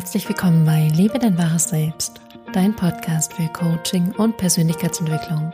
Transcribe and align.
Herzlich 0.00 0.26
willkommen 0.26 0.64
bei 0.64 0.88
Liebe 0.94 1.18
dein 1.18 1.36
wahres 1.36 1.68
Selbst, 1.68 2.22
dein 2.54 2.74
Podcast 2.74 3.34
für 3.34 3.46
Coaching 3.48 4.12
und 4.12 4.38
Persönlichkeitsentwicklung. 4.38 5.52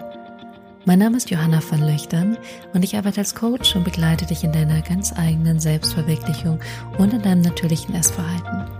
Mein 0.84 1.00
Name 1.00 1.16
ist 1.16 1.30
Johanna 1.30 1.60
von 1.60 1.80
Löchtern 1.80 2.38
und 2.72 2.84
ich 2.84 2.96
arbeite 2.96 3.18
als 3.18 3.34
Coach 3.34 3.74
und 3.74 3.82
begleite 3.82 4.24
dich 4.24 4.44
in 4.44 4.52
deiner 4.52 4.82
ganz 4.82 5.12
eigenen 5.18 5.58
Selbstverwirklichung 5.58 6.60
und 6.96 7.12
in 7.12 7.22
deinem 7.22 7.40
natürlichen 7.40 7.96
Essverhalten. 7.96 8.70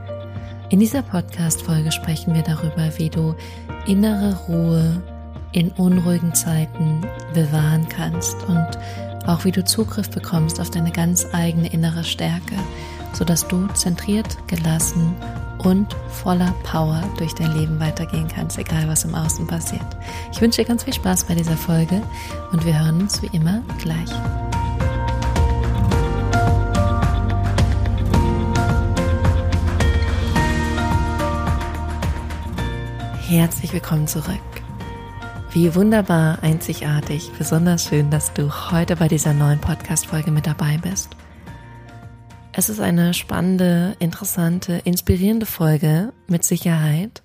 In 0.71 0.79
dieser 0.79 1.03
Podcast-Folge 1.03 1.91
sprechen 1.91 2.33
wir 2.33 2.43
darüber, 2.43 2.97
wie 2.99 3.11
du 3.11 3.35
innere 3.89 4.37
Ruhe 4.47 5.03
in 5.51 5.71
unruhigen 5.71 6.33
Zeiten 6.33 7.01
bewahren 7.35 7.89
kannst 7.89 8.37
und 8.45 8.69
auch 9.27 9.45
wie 9.45 9.51
du 9.51 9.65
Zugriff 9.65 10.11
bekommst 10.11 10.61
auf 10.61 10.71
deine 10.71 10.93
ganz 10.93 11.27
eigene 11.33 11.73
innere 11.73 12.05
Stärke, 12.05 12.55
sodass 13.15 13.49
du 13.49 13.67
zentriert, 13.75 14.39
gelassen 14.47 15.17
und 15.67 15.97
voller 16.09 16.55
Power 16.63 17.03
durch 17.19 17.35
dein 17.35 17.51
Leben 17.51 17.81
weitergehen 17.81 18.29
kannst, 18.29 18.57
egal 18.57 18.87
was 18.87 19.03
im 19.03 19.17
Außen 19.17 19.49
passiert. 19.49 19.85
Ich 20.31 20.41
wünsche 20.41 20.63
dir 20.63 20.69
ganz 20.69 20.85
viel 20.85 20.95
Spaß 20.95 21.25
bei 21.25 21.35
dieser 21.35 21.57
Folge 21.57 22.03
und 22.53 22.65
wir 22.65 22.79
hören 22.79 23.01
uns 23.01 23.21
wie 23.21 23.37
immer 23.37 23.63
gleich. 23.83 24.09
Herzlich 33.29 33.73
willkommen 33.73 34.07
zurück. 34.07 34.37
Wie 35.51 35.75
wunderbar, 35.75 36.39
einzigartig, 36.43 37.33
besonders 37.37 37.89
schön, 37.89 38.13
dass 38.13 38.33
du 38.33 38.71
heute 38.71 38.95
bei 38.95 39.09
dieser 39.09 39.33
neuen 39.33 39.61
Podcast-Folge 39.61 40.31
mit 40.31 40.47
dabei 40.47 40.79
bist. 40.81 41.16
Es 42.59 42.71
ist 42.71 42.81
eine 42.81 43.13
spannende, 43.13 43.97
interessante, 43.99 44.81
inspirierende 44.87 45.45
Folge 45.45 46.15
mit 46.27 46.43
Sicherheit, 46.43 47.23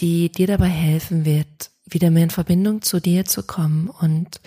die 0.00 0.32
dir 0.32 0.48
dabei 0.48 0.66
helfen 0.66 1.24
wird, 1.24 1.70
wieder 1.84 2.10
mehr 2.10 2.24
in 2.24 2.30
Verbindung 2.30 2.82
zu 2.82 2.98
dir 2.98 3.24
zu 3.24 3.44
kommen 3.44 3.88
und 3.88 4.40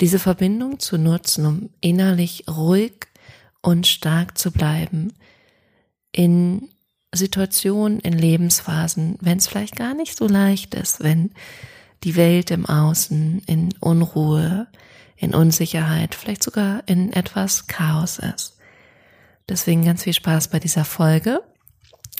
diese 0.00 0.18
Verbindung 0.18 0.80
zu 0.80 0.98
nutzen, 0.98 1.46
um 1.46 1.70
innerlich 1.80 2.46
ruhig 2.48 3.06
und 3.62 3.86
stark 3.86 4.36
zu 4.36 4.50
bleiben 4.50 5.12
in 6.10 6.68
Situationen, 7.14 8.00
in 8.00 8.14
Lebensphasen, 8.18 9.16
wenn 9.20 9.38
es 9.38 9.46
vielleicht 9.46 9.76
gar 9.76 9.94
nicht 9.94 10.16
so 10.16 10.26
leicht 10.26 10.74
ist, 10.74 11.04
wenn 11.04 11.30
die 12.02 12.16
Welt 12.16 12.50
im 12.50 12.66
Außen 12.66 13.42
in 13.46 13.72
Unruhe, 13.78 14.66
in 15.14 15.36
Unsicherheit, 15.36 16.16
vielleicht 16.16 16.42
sogar 16.42 16.82
in 16.86 17.12
etwas 17.12 17.68
Chaos 17.68 18.18
ist. 18.18 18.57
Deswegen 19.48 19.84
ganz 19.84 20.02
viel 20.02 20.12
Spaß 20.12 20.48
bei 20.48 20.58
dieser 20.60 20.84
Folge. 20.84 21.40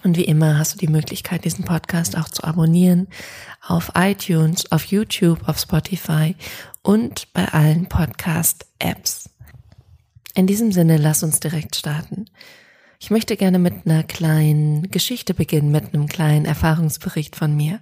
Und 0.05 0.17
wie 0.17 0.25
immer 0.25 0.59
hast 0.59 0.75
du 0.75 0.79
die 0.79 0.93
Möglichkeit, 0.93 1.45
diesen 1.45 1.65
Podcast 1.65 2.17
auch 2.17 2.29
zu 2.29 2.45
abonnieren 2.45 3.09
auf 3.67 3.93
iTunes, 3.97 4.70
auf 4.70 4.85
YouTube, 4.85 5.48
auf 5.48 5.59
Spotify 5.59 6.37
und 6.83 7.33
bei 7.33 7.47
allen 7.47 7.89
Podcast-Apps. 7.89 9.31
In 10.35 10.47
diesem 10.47 10.70
Sinne, 10.70 10.98
lass 10.98 11.25
uns 11.25 11.41
direkt 11.41 11.75
starten. 11.75 12.27
Ich 13.01 13.11
möchte 13.11 13.37
gerne 13.37 13.59
mit 13.59 13.87
einer 13.87 14.05
kleinen 14.05 14.91
Geschichte 14.91 15.35
beginnen, 15.35 15.73
mit 15.73 15.92
einem 15.92 16.07
kleinen 16.07 16.45
Erfahrungsbericht 16.45 17.35
von 17.35 17.57
mir. 17.57 17.81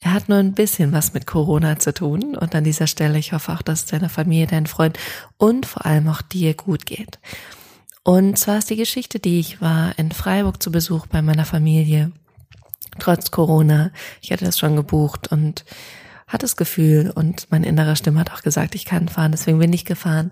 Er 0.00 0.14
hat 0.14 0.30
nur 0.30 0.38
ein 0.38 0.54
bisschen 0.54 0.92
was 0.92 1.12
mit 1.12 1.26
Corona 1.26 1.78
zu 1.78 1.92
tun 1.92 2.34
und 2.34 2.54
an 2.54 2.64
dieser 2.64 2.86
Stelle, 2.86 3.18
ich 3.18 3.34
hoffe 3.34 3.52
auch, 3.52 3.62
dass 3.62 3.80
es 3.80 3.86
deiner 3.86 4.08
Familie, 4.08 4.46
deinen 4.46 4.66
Freund 4.66 4.98
und 5.36 5.66
vor 5.66 5.84
allem 5.84 6.08
auch 6.08 6.22
dir 6.22 6.54
gut 6.54 6.86
geht. 6.86 7.18
Und 8.02 8.38
zwar 8.38 8.58
ist 8.58 8.70
die 8.70 8.76
Geschichte, 8.76 9.18
die 9.18 9.40
ich 9.40 9.60
war 9.60 9.98
in 9.98 10.10
Freiburg 10.10 10.62
zu 10.62 10.72
Besuch 10.72 11.06
bei 11.06 11.20
meiner 11.22 11.44
Familie, 11.44 12.12
trotz 12.98 13.30
Corona. 13.30 13.90
Ich 14.22 14.32
hatte 14.32 14.44
das 14.44 14.58
schon 14.58 14.76
gebucht 14.76 15.28
und 15.28 15.64
hatte 16.26 16.44
das 16.44 16.56
Gefühl 16.56 17.12
und 17.14 17.50
meine 17.50 17.66
innere 17.66 17.96
Stimme 17.96 18.20
hat 18.20 18.32
auch 18.32 18.42
gesagt, 18.42 18.74
ich 18.74 18.84
kann 18.84 19.08
fahren, 19.08 19.32
deswegen 19.32 19.58
bin 19.58 19.72
ich 19.72 19.84
gefahren. 19.84 20.30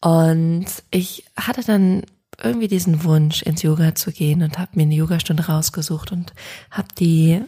Und 0.00 0.66
ich 0.90 1.24
hatte 1.36 1.62
dann 1.62 2.02
irgendwie 2.42 2.68
diesen 2.68 3.02
Wunsch, 3.04 3.42
ins 3.42 3.62
Yoga 3.62 3.94
zu 3.94 4.12
gehen 4.12 4.42
und 4.42 4.58
habe 4.58 4.72
mir 4.74 4.82
eine 4.82 4.94
Yogastunde 4.94 5.46
rausgesucht 5.46 6.12
und 6.12 6.32
habe 6.70 6.88
die 6.98 7.42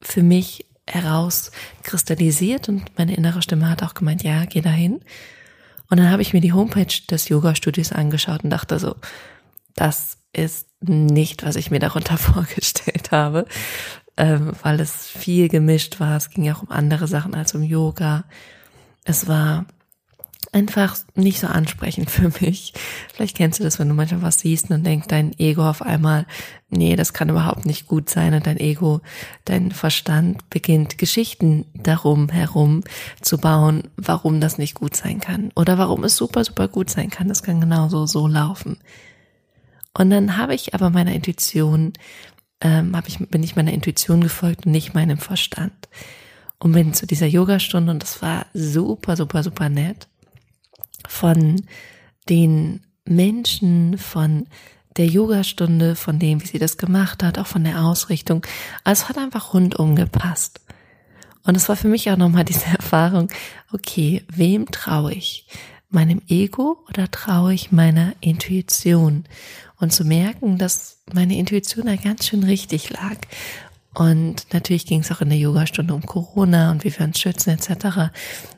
für 0.00 0.22
mich 0.22 0.66
herauskristallisiert 0.86 2.68
und 2.68 2.98
meine 2.98 3.14
innere 3.14 3.40
Stimme 3.40 3.70
hat 3.70 3.82
auch 3.82 3.94
gemeint, 3.94 4.22
ja, 4.22 4.44
geh 4.44 4.60
dahin. 4.60 5.00
Und 5.92 5.98
dann 5.98 6.10
habe 6.10 6.22
ich 6.22 6.32
mir 6.32 6.40
die 6.40 6.54
Homepage 6.54 7.02
des 7.10 7.28
Yoga-Studios 7.28 7.92
angeschaut 7.92 8.44
und 8.44 8.48
dachte 8.48 8.78
so, 8.78 8.96
das 9.74 10.16
ist 10.32 10.66
nicht, 10.80 11.44
was 11.44 11.54
ich 11.54 11.70
mir 11.70 11.80
darunter 11.80 12.16
vorgestellt 12.16 13.10
habe, 13.10 13.44
ähm, 14.16 14.52
weil 14.62 14.80
es 14.80 15.06
viel 15.06 15.50
gemischt 15.50 16.00
war. 16.00 16.16
Es 16.16 16.30
ging 16.30 16.44
ja 16.44 16.54
auch 16.54 16.62
um 16.62 16.70
andere 16.70 17.06
Sachen 17.06 17.34
als 17.34 17.54
um 17.54 17.62
Yoga. 17.62 18.24
Es 19.04 19.28
war 19.28 19.66
einfach 20.52 20.98
nicht 21.14 21.40
so 21.40 21.46
ansprechend 21.46 22.10
für 22.10 22.30
mich. 22.40 22.74
Vielleicht 23.12 23.36
kennst 23.36 23.58
du 23.58 23.64
das, 23.64 23.78
wenn 23.78 23.88
du 23.88 23.94
manchmal 23.94 24.22
was 24.22 24.40
siehst 24.40 24.70
und 24.70 24.84
denkst 24.84 25.08
dein 25.08 25.36
Ego 25.38 25.68
auf 25.68 25.80
einmal, 25.80 26.26
nee, 26.68 26.94
das 26.94 27.14
kann 27.14 27.30
überhaupt 27.30 27.64
nicht 27.64 27.86
gut 27.86 28.10
sein 28.10 28.34
und 28.34 28.46
dein 28.46 28.60
Ego, 28.60 29.00
dein 29.46 29.72
Verstand 29.72 30.48
beginnt 30.50 30.98
Geschichten 30.98 31.64
darum 31.74 32.28
herum 32.28 32.84
zu 33.22 33.38
bauen, 33.38 33.84
warum 33.96 34.40
das 34.40 34.58
nicht 34.58 34.74
gut 34.74 34.94
sein 34.94 35.20
kann 35.20 35.50
oder 35.56 35.78
warum 35.78 36.04
es 36.04 36.16
super, 36.16 36.44
super 36.44 36.68
gut 36.68 36.90
sein 36.90 37.08
kann. 37.08 37.28
Das 37.28 37.42
kann 37.42 37.60
genauso 37.60 38.06
so 38.06 38.26
laufen. 38.26 38.76
Und 39.94 40.10
dann 40.10 40.36
habe 40.36 40.54
ich 40.54 40.74
aber 40.74 40.90
meiner 40.90 41.12
Intuition, 41.12 41.94
ähm, 42.60 42.94
hab 42.94 43.08
ich, 43.08 43.18
bin 43.18 43.42
ich 43.42 43.56
meiner 43.56 43.72
Intuition 43.72 44.20
gefolgt 44.20 44.66
und 44.66 44.72
nicht 44.72 44.94
meinem 44.94 45.18
Verstand. 45.18 45.88
Und 46.58 46.72
bin 46.72 46.94
zu 46.94 47.06
dieser 47.06 47.26
Yogastunde 47.26 47.90
und 47.90 48.02
das 48.02 48.22
war 48.22 48.46
super, 48.54 49.16
super, 49.16 49.42
super 49.42 49.68
nett 49.68 50.08
von 51.08 51.62
den 52.28 52.80
Menschen, 53.04 53.98
von 53.98 54.46
der 54.96 55.06
Yogastunde, 55.06 55.96
von 55.96 56.18
dem, 56.18 56.42
wie 56.42 56.46
sie 56.46 56.58
das 56.58 56.76
gemacht 56.76 57.22
hat, 57.22 57.38
auch 57.38 57.46
von 57.46 57.64
der 57.64 57.82
Ausrichtung. 57.84 58.44
Also 58.84 59.04
es 59.04 59.08
hat 59.08 59.18
einfach 59.18 59.54
rundum 59.54 59.96
gepasst. 59.96 60.60
Und 61.44 61.56
es 61.56 61.68
war 61.68 61.76
für 61.76 61.88
mich 61.88 62.10
auch 62.10 62.16
nochmal 62.16 62.44
diese 62.48 62.66
Erfahrung, 62.66 63.28
okay, 63.72 64.24
wem 64.28 64.70
traue 64.70 65.12
ich? 65.12 65.46
Meinem 65.88 66.22
Ego 66.28 66.82
oder 66.88 67.10
traue 67.10 67.52
ich 67.52 67.72
meiner 67.72 68.14
Intuition? 68.20 69.24
Und 69.78 69.92
zu 69.92 70.04
merken, 70.04 70.58
dass 70.58 71.02
meine 71.12 71.36
Intuition 71.36 71.86
da 71.86 71.96
ganz 71.96 72.26
schön 72.26 72.44
richtig 72.44 72.90
lag 72.90 73.16
und 73.94 74.46
natürlich 74.52 74.86
ging 74.86 75.00
es 75.00 75.12
auch 75.12 75.20
in 75.20 75.28
der 75.28 75.38
Yogastunde 75.38 75.92
um 75.94 76.06
Corona 76.06 76.70
und 76.70 76.82
wie 76.84 76.98
wir 76.98 77.04
uns 77.04 77.20
schützen 77.20 77.50
etc. 77.50 78.10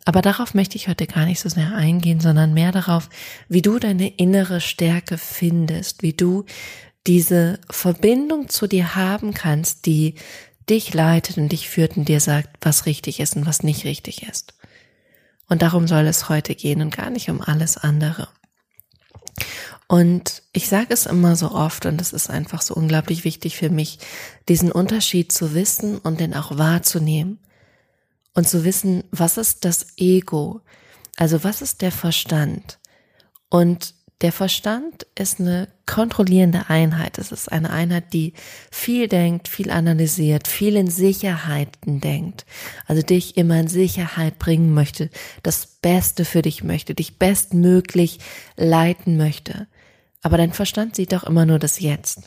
Aber 0.04 0.22
darauf 0.22 0.54
möchte 0.54 0.76
ich 0.76 0.86
heute 0.86 1.06
gar 1.06 1.26
nicht 1.26 1.40
so 1.40 1.48
sehr 1.48 1.74
eingehen, 1.74 2.20
sondern 2.20 2.54
mehr 2.54 2.70
darauf, 2.70 3.08
wie 3.48 3.62
du 3.62 3.80
deine 3.80 4.08
innere 4.08 4.60
Stärke 4.60 5.18
findest, 5.18 6.02
wie 6.02 6.12
du 6.12 6.44
diese 7.06 7.58
Verbindung 7.68 8.48
zu 8.48 8.68
dir 8.68 8.94
haben 8.94 9.34
kannst, 9.34 9.86
die 9.86 10.14
dich 10.70 10.94
leitet 10.94 11.36
und 11.36 11.50
dich 11.50 11.68
führt 11.68 11.96
und 11.96 12.08
dir 12.08 12.20
sagt, 12.20 12.50
was 12.60 12.86
richtig 12.86 13.18
ist 13.20 13.36
und 13.36 13.44
was 13.44 13.62
nicht 13.62 13.84
richtig 13.84 14.22
ist. 14.22 14.54
Und 15.48 15.62
darum 15.62 15.88
soll 15.88 16.06
es 16.06 16.28
heute 16.28 16.54
gehen 16.54 16.80
und 16.80 16.96
gar 16.96 17.10
nicht 17.10 17.28
um 17.28 17.40
alles 17.42 17.76
andere. 17.76 18.28
Und 19.86 20.42
ich 20.52 20.68
sage 20.68 20.94
es 20.94 21.06
immer 21.06 21.36
so 21.36 21.50
oft 21.50 21.86
und 21.86 22.00
es 22.00 22.12
ist 22.12 22.30
einfach 22.30 22.62
so 22.62 22.74
unglaublich 22.74 23.24
wichtig 23.24 23.56
für 23.56 23.70
mich, 23.70 23.98
diesen 24.48 24.72
Unterschied 24.72 25.30
zu 25.30 25.54
wissen 25.54 25.98
und 25.98 26.20
den 26.20 26.34
auch 26.34 26.56
wahrzunehmen 26.56 27.38
und 28.32 28.48
zu 28.48 28.64
wissen, 28.64 29.04
was 29.10 29.36
ist 29.36 29.64
das 29.64 29.86
Ego, 29.96 30.62
also 31.16 31.44
was 31.44 31.60
ist 31.60 31.82
der 31.82 31.92
Verstand 31.92 32.78
und 33.50 33.94
der 34.20 34.32
Verstand 34.32 35.06
ist 35.18 35.38
eine 35.38 35.68
kontrollierende 35.86 36.70
Einheit. 36.70 37.18
Es 37.18 37.30
ist 37.30 37.52
eine 37.52 37.70
Einheit, 37.70 38.12
die 38.14 38.32
viel 38.70 39.06
denkt, 39.06 39.48
viel 39.48 39.70
analysiert, 39.70 40.48
viel 40.48 40.76
in 40.76 40.88
Sicherheiten 40.88 42.00
denkt. 42.00 42.46
Also 42.86 43.02
dich 43.02 43.36
immer 43.36 43.60
in 43.60 43.68
Sicherheit 43.68 44.38
bringen 44.38 44.72
möchte, 44.72 45.10
das 45.42 45.66
Beste 45.66 46.24
für 46.24 46.42
dich 46.42 46.64
möchte, 46.64 46.94
dich 46.94 47.18
bestmöglich 47.18 48.18
leiten 48.56 49.16
möchte. 49.16 49.66
Aber 50.24 50.38
dein 50.38 50.54
Verstand 50.54 50.96
sieht 50.96 51.12
doch 51.12 51.24
immer 51.24 51.44
nur 51.44 51.58
das 51.58 51.80
Jetzt. 51.80 52.22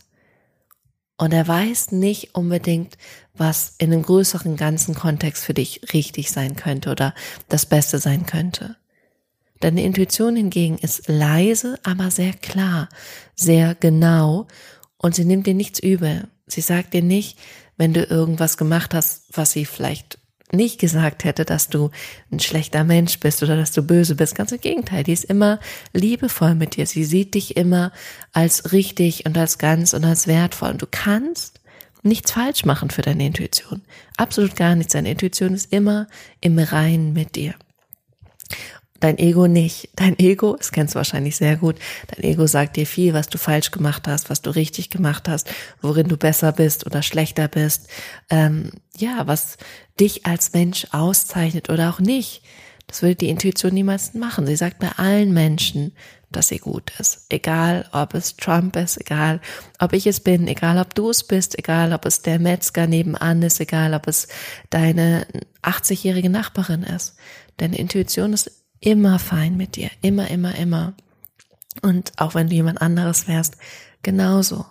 Und 1.17 1.33
er 1.33 1.47
weiß 1.47 1.91
nicht 1.93 2.35
unbedingt, 2.35 2.95
was 3.33 3.73
in 3.79 3.91
einem 3.91 4.03
größeren 4.03 4.55
ganzen 4.55 4.93
Kontext 4.93 5.43
für 5.43 5.55
dich 5.55 5.81
richtig 5.93 6.29
sein 6.29 6.55
könnte 6.55 6.91
oder 6.91 7.15
das 7.49 7.65
Beste 7.65 7.97
sein 7.97 8.27
könnte. 8.27 8.75
Deine 9.61 9.83
Intuition 9.83 10.35
hingegen 10.35 10.77
ist 10.77 11.07
leise, 11.07 11.79
aber 11.81 12.11
sehr 12.11 12.33
klar, 12.33 12.87
sehr 13.33 13.73
genau 13.73 14.45
und 14.97 15.15
sie 15.15 15.25
nimmt 15.25 15.47
dir 15.47 15.55
nichts 15.55 15.79
übel. 15.79 16.27
Sie 16.45 16.61
sagt 16.61 16.93
dir 16.93 17.01
nicht, 17.01 17.39
wenn 17.77 17.93
du 17.93 18.03
irgendwas 18.03 18.57
gemacht 18.57 18.93
hast, 18.93 19.35
was 19.35 19.53
sie 19.53 19.65
vielleicht 19.65 20.16
nicht 20.51 20.79
gesagt 20.79 21.23
hätte, 21.23 21.45
dass 21.45 21.69
du 21.69 21.91
ein 22.31 22.39
schlechter 22.39 22.83
Mensch 22.83 23.19
bist 23.19 23.43
oder 23.43 23.57
dass 23.57 23.71
du 23.71 23.81
böse 23.81 24.15
bist. 24.15 24.35
Ganz 24.35 24.51
im 24.51 24.61
Gegenteil, 24.61 25.03
die 25.03 25.13
ist 25.13 25.25
immer 25.25 25.59
liebevoll 25.93 26.55
mit 26.55 26.77
dir. 26.77 26.87
Sie 26.87 27.03
sieht 27.03 27.33
dich 27.33 27.57
immer 27.57 27.91
als 28.31 28.71
richtig 28.71 29.25
und 29.25 29.37
als 29.37 29.57
ganz 29.57 29.93
und 29.93 30.05
als 30.05 30.27
wertvoll. 30.27 30.71
Und 30.71 30.81
du 30.81 30.87
kannst 30.89 31.59
nichts 32.01 32.31
falsch 32.31 32.65
machen 32.65 32.89
für 32.89 33.01
deine 33.01 33.25
Intuition. 33.25 33.81
Absolut 34.15 34.55
gar 34.55 34.75
nichts. 34.75 34.93
Deine 34.93 35.11
Intuition 35.11 35.53
ist 35.53 35.73
immer 35.73 36.07
im 36.39 36.57
Reinen 36.57 37.13
mit 37.13 37.35
dir. 37.35 37.53
Dein 38.99 39.17
Ego 39.17 39.47
nicht. 39.47 39.89
Dein 39.95 40.17
Ego, 40.17 40.55
das 40.55 40.71
kennst 40.71 40.95
du 40.95 40.97
wahrscheinlich 40.97 41.35
sehr 41.35 41.57
gut, 41.57 41.75
dein 42.07 42.23
Ego 42.23 42.47
sagt 42.47 42.77
dir 42.77 42.87
viel, 42.87 43.13
was 43.13 43.27
du 43.27 43.37
falsch 43.37 43.71
gemacht 43.71 44.07
hast, 44.07 44.29
was 44.29 44.41
du 44.41 44.49
richtig 44.49 44.89
gemacht 44.89 45.27
hast, 45.27 45.49
worin 45.81 46.07
du 46.07 46.17
besser 46.17 46.51
bist 46.51 46.85
oder 46.85 47.03
schlechter 47.03 47.47
bist. 47.47 47.87
Ähm, 48.29 48.71
ja, 48.97 49.27
was 49.27 49.57
dich 49.99 50.25
als 50.25 50.53
Mensch 50.53 50.87
auszeichnet 50.91 51.69
oder 51.69 51.89
auch 51.89 51.99
nicht. 51.99 52.41
Das 52.87 53.01
würde 53.01 53.15
die 53.15 53.29
Intuition 53.29 53.73
niemals 53.73 54.13
machen. 54.13 54.47
Sie 54.47 54.55
sagt 54.55 54.79
bei 54.79 54.89
allen 54.95 55.33
Menschen, 55.33 55.91
dass 56.31 56.49
sie 56.49 56.57
gut 56.57 56.91
ist. 56.99 57.25
Egal, 57.29 57.87
ob 57.91 58.13
es 58.13 58.35
Trump 58.37 58.75
ist, 58.75 58.99
egal, 58.99 59.41
ob 59.79 59.93
ich 59.93 60.07
es 60.07 60.19
bin, 60.19 60.47
egal, 60.47 60.77
ob 60.77 60.95
du 60.95 61.09
es 61.09 61.23
bist, 61.23 61.57
egal, 61.57 61.93
ob 61.93 62.05
es 62.05 62.21
der 62.21 62.39
Metzger 62.39 62.87
nebenan 62.87 63.41
ist, 63.43 63.59
egal, 63.59 63.93
ob 63.93 64.07
es 64.07 64.27
deine 64.69 65.27
80-jährige 65.63 66.29
Nachbarin 66.29 66.83
ist. 66.83 67.15
Deine 67.57 67.77
Intuition 67.77 68.33
ist 68.33 68.51
immer 68.79 69.19
fein 69.19 69.57
mit 69.57 69.75
dir. 69.75 69.89
Immer, 70.01 70.29
immer, 70.29 70.55
immer. 70.55 70.93
Und 71.81 72.11
auch 72.17 72.35
wenn 72.35 72.49
du 72.49 72.55
jemand 72.55 72.81
anderes 72.81 73.27
wärst, 73.27 73.57
genauso. 74.01 74.65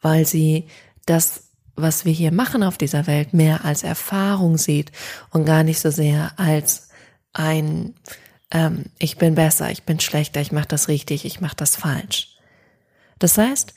Weil 0.00 0.26
sie 0.26 0.66
das, 1.06 1.44
was 1.74 2.04
wir 2.04 2.12
hier 2.12 2.32
machen 2.32 2.62
auf 2.62 2.78
dieser 2.78 3.06
Welt, 3.06 3.32
mehr 3.32 3.64
als 3.64 3.82
Erfahrung 3.82 4.58
sieht 4.58 4.92
und 5.30 5.44
gar 5.44 5.62
nicht 5.62 5.80
so 5.80 5.90
sehr 5.90 6.32
als 6.38 6.88
ein, 7.32 7.94
ähm, 8.50 8.86
ich 8.98 9.18
bin 9.18 9.34
besser, 9.34 9.70
ich 9.70 9.84
bin 9.84 10.00
schlechter, 10.00 10.40
ich 10.40 10.52
mache 10.52 10.68
das 10.68 10.88
richtig, 10.88 11.24
ich 11.24 11.40
mache 11.40 11.56
das 11.56 11.76
falsch. 11.76 12.36
Das 13.18 13.38
heißt, 13.38 13.74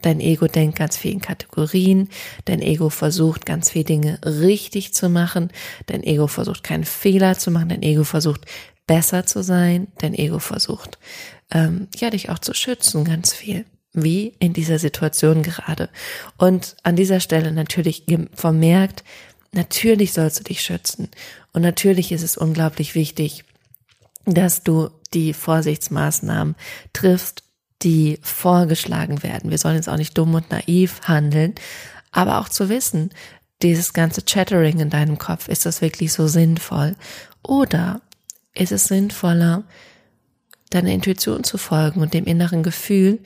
Dein 0.00 0.20
Ego 0.20 0.46
denkt 0.46 0.78
ganz 0.78 0.96
viel 0.96 1.12
in 1.12 1.20
Kategorien. 1.20 2.08
Dein 2.44 2.62
Ego 2.62 2.88
versucht 2.88 3.44
ganz 3.46 3.70
viele 3.70 3.84
Dinge 3.84 4.20
richtig 4.24 4.94
zu 4.94 5.08
machen. 5.08 5.50
Dein 5.86 6.04
Ego 6.04 6.28
versucht 6.28 6.62
keinen 6.62 6.84
Fehler 6.84 7.36
zu 7.36 7.50
machen. 7.50 7.70
Dein 7.70 7.82
Ego 7.82 8.04
versucht 8.04 8.46
besser 8.88 9.24
zu 9.26 9.44
sein, 9.44 9.86
dein 9.98 10.14
Ego 10.14 10.40
versucht, 10.40 10.98
ähm, 11.52 11.86
ja, 11.96 12.10
dich 12.10 12.30
auch 12.30 12.40
zu 12.40 12.54
schützen, 12.54 13.04
ganz 13.04 13.32
viel. 13.32 13.64
Wie 13.92 14.34
in 14.38 14.52
dieser 14.52 14.78
Situation 14.78 15.42
gerade. 15.42 15.88
Und 16.36 16.76
an 16.82 16.94
dieser 16.94 17.20
Stelle 17.20 17.52
natürlich 17.52 18.04
vermerkt, 18.34 19.02
natürlich 19.52 20.12
sollst 20.12 20.40
du 20.40 20.44
dich 20.44 20.62
schützen. 20.62 21.08
Und 21.52 21.62
natürlich 21.62 22.12
ist 22.12 22.22
es 22.22 22.36
unglaublich 22.36 22.94
wichtig, 22.94 23.44
dass 24.24 24.62
du 24.62 24.90
die 25.14 25.32
Vorsichtsmaßnahmen 25.32 26.54
triffst, 26.92 27.44
die 27.82 28.18
vorgeschlagen 28.22 29.22
werden. 29.22 29.50
Wir 29.50 29.58
sollen 29.58 29.76
jetzt 29.76 29.88
auch 29.88 29.96
nicht 29.96 30.18
dumm 30.18 30.34
und 30.34 30.50
naiv 30.50 31.00
handeln, 31.04 31.54
aber 32.10 32.40
auch 32.40 32.48
zu 32.48 32.68
wissen, 32.68 33.10
dieses 33.62 33.92
ganze 33.92 34.24
Chattering 34.24 34.80
in 34.80 34.90
deinem 34.90 35.18
Kopf, 35.18 35.48
ist 35.48 35.66
das 35.66 35.80
wirklich 35.80 36.12
so 36.12 36.28
sinnvoll? 36.28 36.94
Oder 37.42 38.02
ist 38.54 38.72
es 38.72 38.84
sinnvoller, 38.84 39.64
deiner 40.70 40.90
Intuition 40.90 41.44
zu 41.44 41.58
folgen 41.58 42.00
und 42.00 42.14
dem 42.14 42.24
inneren 42.24 42.62
Gefühl 42.62 43.20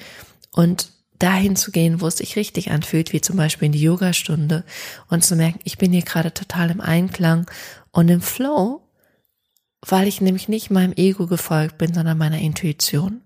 und 0.52 0.90
dahin 1.18 1.54
zu 1.56 1.70
gehen, 1.70 2.00
wo 2.00 2.08
es 2.08 2.16
sich 2.16 2.36
richtig 2.36 2.70
anfühlt, 2.70 3.12
wie 3.12 3.20
zum 3.20 3.36
Beispiel 3.36 3.66
in 3.66 3.72
die 3.72 3.82
Yogastunde 3.82 4.64
und 5.08 5.24
zu 5.24 5.36
merken, 5.36 5.60
ich 5.64 5.78
bin 5.78 5.92
hier 5.92 6.02
gerade 6.02 6.34
total 6.34 6.70
im 6.70 6.80
Einklang 6.80 7.48
und 7.92 8.08
im 8.08 8.20
Flow, 8.20 8.82
weil 9.86 10.08
ich 10.08 10.20
nämlich 10.20 10.48
nicht 10.48 10.70
meinem 10.70 10.92
Ego 10.94 11.26
gefolgt 11.26 11.78
bin, 11.78 11.94
sondern 11.94 12.18
meiner 12.18 12.38
Intuition. 12.38 13.22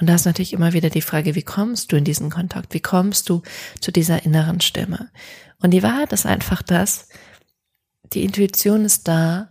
Und 0.00 0.08
da 0.08 0.14
ist 0.14 0.26
natürlich 0.26 0.52
immer 0.52 0.72
wieder 0.72 0.90
die 0.90 1.00
Frage, 1.00 1.34
wie 1.34 1.42
kommst 1.42 1.90
du 1.90 1.96
in 1.96 2.04
diesen 2.04 2.28
Kontakt? 2.28 2.74
Wie 2.74 2.80
kommst 2.80 3.28
du 3.28 3.42
zu 3.80 3.92
dieser 3.92 4.24
inneren 4.24 4.60
Stimme? 4.60 5.10
Und 5.62 5.70
die 5.70 5.82
Wahrheit 5.82 6.12
ist 6.12 6.26
einfach 6.26 6.62
das, 6.62 7.08
die 8.12 8.24
Intuition 8.24 8.84
ist 8.84 9.08
da, 9.08 9.50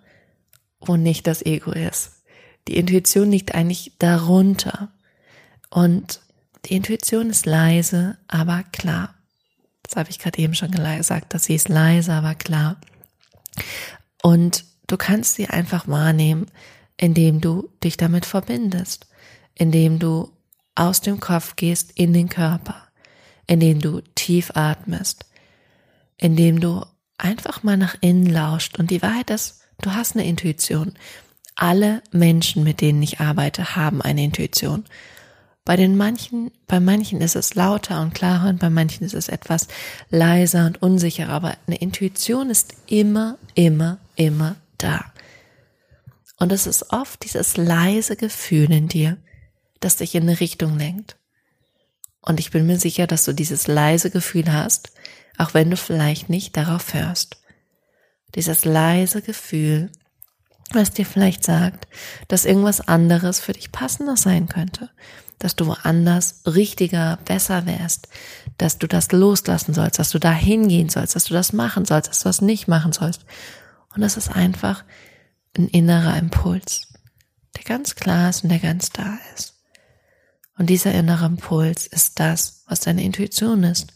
wo 0.87 0.97
nicht 0.97 1.27
das 1.27 1.45
Ego 1.45 1.71
ist. 1.71 2.23
Die 2.67 2.77
Intuition 2.77 3.31
liegt 3.31 3.53
eigentlich 3.53 3.93
darunter. 3.99 4.89
Und 5.69 6.21
die 6.65 6.75
Intuition 6.75 7.29
ist 7.29 7.45
leise, 7.45 8.17
aber 8.27 8.63
klar. 8.71 9.13
Das 9.83 9.95
habe 9.97 10.09
ich 10.09 10.19
gerade 10.19 10.39
eben 10.39 10.55
schon 10.55 10.71
gesagt, 10.71 11.33
dass 11.33 11.43
sie 11.45 11.55
ist 11.55 11.69
leise, 11.69 12.13
aber 12.13 12.33
klar. 12.33 12.77
Und 14.23 14.65
du 14.87 14.97
kannst 14.97 15.35
sie 15.35 15.47
einfach 15.47 15.87
wahrnehmen, 15.87 16.47
indem 16.97 17.41
du 17.41 17.69
dich 17.83 17.97
damit 17.97 18.25
verbindest, 18.25 19.07
indem 19.53 19.99
du 19.99 20.31
aus 20.73 21.01
dem 21.01 21.19
Kopf 21.19 21.55
gehst 21.55 21.91
in 21.91 22.13
den 22.13 22.29
Körper, 22.29 22.87
indem 23.47 23.79
du 23.79 24.01
tief 24.15 24.51
atmest, 24.55 25.25
indem 26.17 26.59
du 26.59 26.83
einfach 27.17 27.63
mal 27.63 27.77
nach 27.77 27.95
innen 28.01 28.25
lauscht. 28.25 28.79
Und 28.79 28.91
die 28.91 29.01
Wahrheit 29.01 29.29
ist, 29.29 29.61
Du 29.81 29.94
hast 29.94 30.16
eine 30.16 30.25
Intuition. 30.25 30.94
Alle 31.56 32.01
Menschen, 32.12 32.63
mit 32.63 32.81
denen 32.81 33.01
ich 33.01 33.19
arbeite, 33.19 33.75
haben 33.75 34.01
eine 34.01 34.24
Intuition. 34.24 34.86
Bei 35.63 35.75
den 35.75 35.98
manchen, 35.98 36.51
bei 36.68 36.80
manchen 36.80 37.22
ist 37.22 37.36
es 37.36 37.56
lauter 37.56 38.01
und 38.01 38.13
klarer 38.13 38.50
und 38.50 38.60
bei 38.60 38.69
manchen 38.69 39.04
ist 39.04 39.16
es 39.16 39.30
etwas 39.30 39.68
leiser 40.10 40.68
und 40.68 40.81
unsicherer, 40.81 41.31
aber 41.31 41.57
eine 41.66 41.77
Intuition 41.77 42.51
ist 42.51 42.75
immer, 42.86 43.38
immer, 43.56 43.98
immer 44.16 44.57
da. 44.77 45.06
Und 46.38 46.51
es 46.51 46.68
ist 46.68 46.92
oft 46.92 47.24
dieses 47.24 47.57
leise 47.57 48.16
Gefühl 48.16 48.71
in 48.71 48.88
dir, 48.88 49.18
das 49.80 49.95
dich 49.95 50.13
in 50.13 50.24
eine 50.24 50.39
Richtung 50.39 50.78
lenkt. 50.78 51.18
Und 52.21 52.39
ich 52.39 52.51
bin 52.51 52.68
mir 52.68 52.78
sicher, 52.78 53.07
dass 53.07 53.25
du 53.25 53.33
dieses 53.33 53.68
leise 53.68 54.12
Gefühl 54.12 54.51
hast, 54.51 54.92
auch 55.38 55.54
wenn 55.54 55.71
du 55.71 55.78
vielleicht 55.78 56.30
nicht 56.30 56.57
darauf 56.57 56.94
hörst 56.94 57.38
dieses 58.35 58.65
leise 58.65 59.21
Gefühl, 59.21 59.91
was 60.71 60.91
dir 60.91 61.05
vielleicht 61.05 61.43
sagt, 61.43 61.87
dass 62.27 62.45
irgendwas 62.45 62.81
anderes 62.81 63.39
für 63.39 63.53
dich 63.53 63.71
passender 63.71 64.17
sein 64.17 64.47
könnte, 64.47 64.89
dass 65.39 65.55
du 65.55 65.67
woanders 65.67 66.41
richtiger, 66.45 67.19
besser 67.25 67.65
wärst, 67.65 68.07
dass 68.57 68.77
du 68.77 68.87
das 68.87 69.11
loslassen 69.11 69.73
sollst, 69.73 69.99
dass 69.99 70.09
du 70.09 70.19
da 70.19 70.31
hingehen 70.31 70.89
sollst, 70.89 71.15
dass 71.15 71.25
du 71.25 71.33
das 71.33 71.53
machen 71.53 71.85
sollst, 71.85 72.09
dass 72.09 72.21
du 72.21 72.29
das 72.29 72.41
nicht 72.41 72.67
machen 72.67 72.93
sollst. 72.93 73.25
Und 73.93 74.01
das 74.01 74.17
ist 74.17 74.29
einfach 74.29 74.83
ein 75.57 75.67
innerer 75.67 76.17
Impuls, 76.17 76.93
der 77.56 77.63
ganz 77.63 77.95
klar 77.95 78.30
ist 78.30 78.44
und 78.44 78.49
der 78.49 78.59
ganz 78.59 78.89
da 78.89 79.18
ist. 79.35 79.56
Und 80.57 80.69
dieser 80.69 80.94
innere 80.94 81.25
Impuls 81.25 81.85
ist 81.87 82.19
das, 82.19 82.63
was 82.68 82.80
deine 82.80 83.04
Intuition 83.04 83.63
ist. 83.63 83.94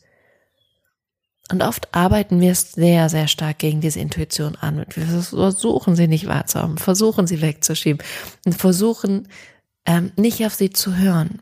Und 1.51 1.63
oft 1.63 1.94
arbeiten 1.96 2.39
wir 2.39 2.53
sehr, 2.53 3.10
sehr 3.10 3.27
stark 3.27 3.58
gegen 3.58 3.82
diese 3.82 4.00
Intuition 4.00 4.56
an. 4.56 4.79
Und 4.79 4.96
wir 4.96 5.06
versuchen 5.06 5.96
sie 5.96 6.08
nicht 6.08 6.27
wahrzuhaben, 6.27 6.77
versuchen 6.77 7.25
sie 7.25 7.41
wegzuschieben 7.41 8.06
und 8.46 8.53
versuchen 8.53 9.27
ähm, 9.86 10.12
nicht 10.15 10.46
auf 10.46 10.53
sie 10.53 10.70
zu 10.70 10.96
hören. 10.96 11.41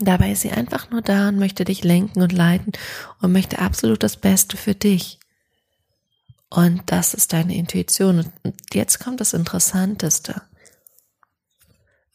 Dabei 0.00 0.32
ist 0.32 0.40
sie 0.40 0.50
einfach 0.50 0.90
nur 0.90 1.00
da 1.00 1.28
und 1.28 1.38
möchte 1.38 1.64
dich 1.64 1.84
lenken 1.84 2.22
und 2.22 2.32
leiten 2.32 2.72
und 3.20 3.30
möchte 3.30 3.60
absolut 3.60 4.02
das 4.02 4.16
Beste 4.16 4.56
für 4.56 4.74
dich. 4.74 5.20
Und 6.50 6.82
das 6.86 7.14
ist 7.14 7.32
deine 7.32 7.54
Intuition. 7.54 8.30
Und 8.42 8.54
jetzt 8.74 8.98
kommt 8.98 9.20
das 9.20 9.32
Interessanteste. 9.32 10.42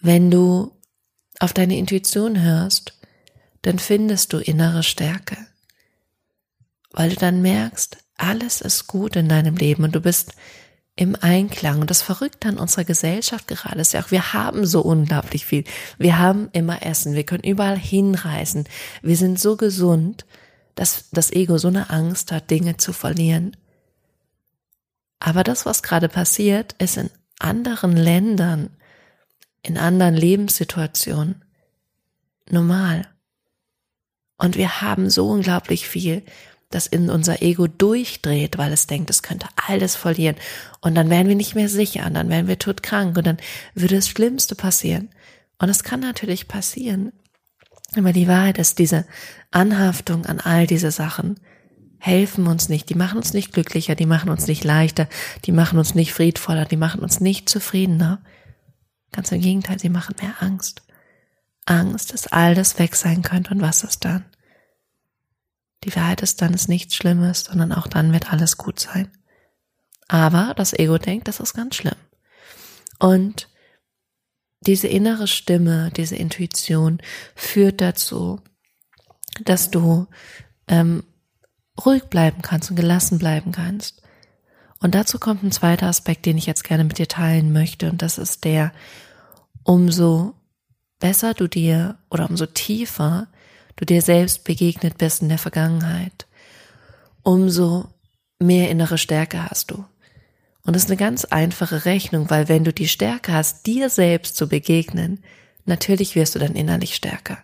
Wenn 0.02 0.30
du 0.30 0.74
auf 1.40 1.54
deine 1.54 1.78
Intuition 1.78 2.42
hörst, 2.42 2.94
dann 3.62 3.80
findest 3.80 4.34
du 4.34 4.40
innere 4.40 4.84
Stärke 4.84 5.38
weil 6.92 7.10
du 7.10 7.16
dann 7.16 7.42
merkst, 7.42 7.98
alles 8.18 8.62
ist 8.62 8.88
gut 8.88 9.16
in 9.16 9.30
deinem 9.30 9.56
Leben 9.56 9.84
und 9.84 9.96
du 9.96 10.02
bist 10.02 10.34
im 10.96 11.16
Einklang. 11.20 11.80
Und 11.80 11.90
das 11.90 12.02
Verrückte 12.02 12.50
an 12.50 12.58
unserer 12.58 12.84
Gesellschaft 12.84 13.48
gerade 13.48 13.80
ist 13.80 13.94
ja 13.94 14.02
auch, 14.02 14.12
wir 14.12 14.34
haben 14.34 14.66
so 14.66 14.82
unglaublich 14.82 15.46
viel. 15.46 15.64
Wir 15.98 16.18
haben 16.18 16.50
immer 16.54 16.84
Essen, 16.84 17.14
wir 17.14 17.24
können 17.24 17.44
überall 17.44 17.78
hinreisen. 17.78 18.66
Wir 19.02 19.16
sind 19.16 19.40
so 19.40 19.56
gesund, 19.56 20.26
dass 20.76 21.06
das 21.12 21.32
Ego 21.32 21.58
so 21.58 21.68
eine 21.68 21.90
Angst 21.92 22.32
hat, 22.32 22.50
Dinge 22.50 22.78
zu 22.78 22.94
verlieren. 22.94 23.56
Aber 25.20 25.44
das, 25.44 25.66
was 25.66 25.84
gerade 25.84 26.10
passiert, 26.10 26.74
ist 26.80 26.98
in 26.98 27.10
anderen 27.40 27.96
Ländern, 27.96 28.72
in 29.62 29.78
anderen 29.78 30.16
Lebenssituationen 30.16 31.44
normal. 32.50 33.08
Und 34.38 34.56
wir 34.56 34.82
haben 34.82 35.10
so 35.10 35.30
unglaublich 35.30 35.88
viel 35.88 36.24
das 36.70 36.88
in 36.88 37.10
unser 37.10 37.42
Ego 37.42 37.68
durchdreht, 37.68 38.58
weil 38.58 38.74
es 38.74 38.88
denkt, 38.88 39.10
es 39.10 39.24
könnte 39.24 39.48
alles 39.68 39.96
verlieren. 39.96 40.36
Und 40.82 40.96
dann 40.96 41.10
wären 41.10 41.28
wir 41.28 41.36
nicht 41.36 41.56
mehr 41.56 41.70
sicher 41.70 42.06
und 42.06 42.14
dann 42.14 42.30
wären 42.30 42.48
wir 42.48 42.60
todkrank 42.60 43.18
und 43.18 43.26
dann 43.26 43.38
würde 43.74 43.96
das 43.96 44.10
Schlimmste 44.10 44.56
passieren. 44.56 45.10
Und 45.60 45.70
es 45.70 45.84
kann 45.84 46.02
natürlich 46.02 46.48
passieren. 46.48 47.14
Aber 47.96 48.12
die 48.12 48.28
Wahrheit 48.28 48.58
ist, 48.58 48.80
diese 48.80 49.06
Anhaftung 49.52 50.26
an 50.26 50.40
all 50.40 50.68
diese 50.68 50.92
Sachen 50.92 51.40
helfen 52.00 52.48
uns 52.48 52.70
nicht, 52.70 52.90
die 52.90 52.96
machen 52.96 53.18
uns 53.18 53.34
nicht 53.34 53.54
glücklicher, 53.54 53.96
die 53.96 54.06
machen 54.06 54.30
uns 54.30 54.46
nicht 54.48 54.64
leichter, 54.64 55.08
die 55.46 55.52
machen 55.52 55.80
uns 55.80 55.96
nicht 55.96 56.14
friedvoller, 56.14 56.66
die 56.66 56.78
machen 56.78 57.02
uns 57.02 57.22
nicht 57.22 57.50
zufriedener. 57.50 58.22
Ganz 59.12 59.32
im 59.32 59.42
Gegenteil, 59.42 59.80
sie 59.80 59.90
machen 59.90 60.16
mehr 60.22 60.36
Angst. 60.42 60.84
Angst, 61.66 62.14
dass 62.14 62.28
all 62.28 62.56
das 62.56 62.78
weg 62.78 62.96
sein 62.96 63.24
könnte 63.24 63.52
und 63.52 63.62
was 63.62 63.84
ist 63.84 64.06
dann? 64.06 64.26
Die 65.84 65.96
Wahrheit 65.96 66.22
ist 66.22 66.42
dann 66.42 66.54
ist 66.54 66.70
nichts 66.70 66.96
Schlimmes, 66.96 67.46
sondern 67.46 67.72
auch 67.72 67.88
dann 67.88 68.14
wird 68.14 68.32
alles 68.32 68.58
gut 68.58 68.80
sein. 68.80 69.12
Aber 70.08 70.54
das 70.56 70.74
Ego 70.74 70.98
denkt, 70.98 71.28
das 71.28 71.40
ist 71.40 71.54
ganz 71.54 71.76
schlimm. 71.76 71.96
Und 73.00 73.50
diese 74.62 74.88
innere 74.88 75.28
Stimme, 75.28 75.92
diese 75.96 76.16
Intuition 76.16 77.00
führt 77.36 77.82
dazu, 77.82 78.42
dass 79.44 79.70
du 79.70 80.08
ähm, 80.68 81.04
ruhig 81.86 82.06
bleiben 82.06 82.42
kannst 82.42 82.70
und 82.70 82.76
gelassen 82.76 83.20
bleiben 83.20 83.52
kannst. 83.52 84.02
Und 84.80 84.96
dazu 84.96 85.20
kommt 85.20 85.44
ein 85.44 85.52
zweiter 85.52 85.88
Aspekt, 85.88 86.26
den 86.26 86.38
ich 86.38 86.46
jetzt 86.46 86.64
gerne 86.64 86.84
mit 86.84 86.98
dir 86.98 87.08
teilen 87.08 87.52
möchte, 87.54 87.90
und 87.90 88.02
das 88.02 88.18
ist 88.18 88.46
der, 88.46 88.72
umso 89.64 90.34
besser 91.00 91.34
du 91.34 91.48
dir 91.48 91.98
oder 92.10 92.30
umso 92.30 92.46
tiefer 92.46 93.28
du 93.78 93.86
dir 93.86 94.02
selbst 94.02 94.44
begegnet 94.44 94.98
bist 94.98 95.22
in 95.22 95.30
der 95.30 95.38
Vergangenheit, 95.38 96.28
umso 97.24 97.88
mehr 98.40 98.70
innere 98.70 98.98
Stärke 98.98 99.50
hast 99.50 99.72
du. 99.72 99.86
Und 100.64 100.76
das 100.76 100.84
ist 100.84 100.90
eine 100.90 100.98
ganz 100.98 101.24
einfache 101.24 101.86
Rechnung, 101.86 102.30
weil 102.30 102.50
wenn 102.50 102.66
du 102.66 102.74
die 102.74 102.90
Stärke 102.90 103.32
hast, 103.32 103.66
dir 103.66 103.90
selbst 103.90 104.36
zu 104.36 104.50
begegnen, 104.50 105.24
natürlich 105.66 106.16
wirst 106.16 106.36
du 106.36 106.40
dann 106.40 106.56
innerlich 106.56 106.94
stärker. 106.94 107.38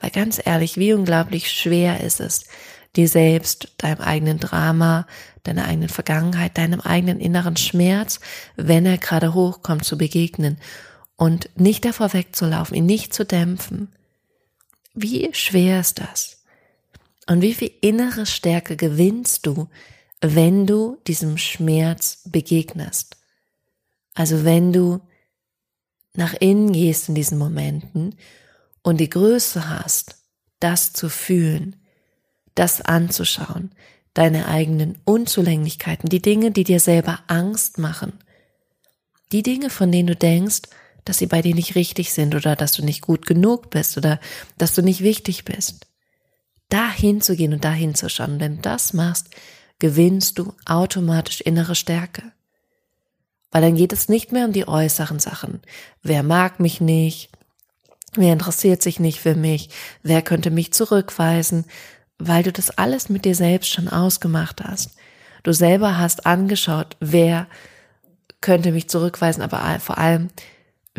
Weil 0.00 0.10
ganz 0.10 0.40
ehrlich, 0.44 0.76
wie 0.76 0.92
unglaublich 0.92 1.50
schwer 1.50 2.00
ist 2.00 2.20
es, 2.20 2.46
dir 2.96 3.08
selbst, 3.08 3.74
deinem 3.78 4.00
eigenen 4.00 4.38
Drama, 4.38 5.06
deiner 5.44 5.66
eigenen 5.66 5.88
Vergangenheit, 5.88 6.58
deinem 6.58 6.80
eigenen 6.80 7.20
inneren 7.20 7.56
Schmerz, 7.56 8.20
wenn 8.56 8.86
er 8.86 8.98
gerade 8.98 9.34
hochkommt, 9.34 9.84
zu 9.84 9.96
begegnen 9.96 10.58
und 11.16 11.50
nicht 11.56 11.84
davor 11.84 12.12
wegzulaufen, 12.12 12.76
ihn 12.76 12.86
nicht 12.86 13.14
zu 13.14 13.24
dämpfen. 13.24 13.92
Wie 15.00 15.32
schwer 15.32 15.78
ist 15.78 16.00
das? 16.00 16.42
Und 17.28 17.40
wie 17.40 17.54
viel 17.54 17.70
innere 17.82 18.26
Stärke 18.26 18.74
gewinnst 18.74 19.46
du, 19.46 19.68
wenn 20.20 20.66
du 20.66 20.96
diesem 21.06 21.38
Schmerz 21.38 22.22
begegnest? 22.24 23.16
Also 24.14 24.44
wenn 24.44 24.72
du 24.72 25.00
nach 26.14 26.34
innen 26.34 26.72
gehst 26.72 27.08
in 27.08 27.14
diesen 27.14 27.38
Momenten 27.38 28.16
und 28.82 28.98
die 28.98 29.08
Größe 29.08 29.68
hast, 29.68 30.16
das 30.58 30.94
zu 30.94 31.08
fühlen, 31.08 31.76
das 32.56 32.80
anzuschauen, 32.80 33.70
deine 34.14 34.48
eigenen 34.48 34.98
Unzulänglichkeiten, 35.04 36.08
die 36.08 36.22
Dinge, 36.22 36.50
die 36.50 36.64
dir 36.64 36.80
selber 36.80 37.20
Angst 37.28 37.78
machen, 37.78 38.14
die 39.30 39.44
Dinge, 39.44 39.70
von 39.70 39.92
denen 39.92 40.08
du 40.08 40.16
denkst, 40.16 40.62
dass 41.08 41.18
sie 41.18 41.26
bei 41.26 41.42
dir 41.42 41.54
nicht 41.54 41.74
richtig 41.74 42.12
sind 42.12 42.34
oder 42.34 42.54
dass 42.54 42.72
du 42.72 42.84
nicht 42.84 43.00
gut 43.00 43.26
genug 43.26 43.70
bist 43.70 43.96
oder 43.96 44.20
dass 44.58 44.74
du 44.74 44.82
nicht 44.82 45.02
wichtig 45.02 45.44
bist. 45.44 45.86
Da 46.68 46.90
hinzugehen 46.90 47.54
und 47.54 47.64
da 47.64 47.72
hinzuschauen. 47.72 48.34
Und 48.34 48.40
wenn 48.40 48.56
du 48.56 48.62
das 48.62 48.92
machst, 48.92 49.30
gewinnst 49.78 50.38
du 50.38 50.54
automatisch 50.66 51.40
innere 51.40 51.74
Stärke. 51.74 52.22
Weil 53.50 53.62
dann 53.62 53.76
geht 53.76 53.94
es 53.94 54.08
nicht 54.08 54.32
mehr 54.32 54.44
um 54.44 54.52
die 54.52 54.68
äußeren 54.68 55.18
Sachen. 55.18 55.60
Wer 56.02 56.22
mag 56.22 56.60
mich 56.60 56.80
nicht? 56.80 57.30
Wer 58.14 58.34
interessiert 58.34 58.82
sich 58.82 59.00
nicht 59.00 59.20
für 59.20 59.34
mich? 59.34 59.70
Wer 60.02 60.20
könnte 60.20 60.50
mich 60.50 60.72
zurückweisen? 60.72 61.64
Weil 62.18 62.42
du 62.42 62.52
das 62.52 62.70
alles 62.70 63.08
mit 63.08 63.24
dir 63.24 63.34
selbst 63.34 63.70
schon 63.70 63.88
ausgemacht 63.88 64.62
hast. 64.62 64.90
Du 65.42 65.52
selber 65.52 65.96
hast 65.96 66.26
angeschaut, 66.26 66.96
wer 67.00 67.46
könnte 68.40 68.72
mich 68.72 68.90
zurückweisen, 68.90 69.42
aber 69.42 69.80
vor 69.80 69.98
allem, 69.98 70.28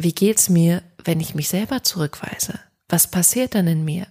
wie 0.03 0.13
geht's 0.13 0.49
mir, 0.49 0.83
wenn 1.03 1.19
ich 1.19 1.35
mich 1.35 1.49
selber 1.49 1.83
zurückweise? 1.83 2.59
Was 2.87 3.09
passiert 3.09 3.55
dann 3.55 3.67
in 3.67 3.85
mir? 3.85 4.07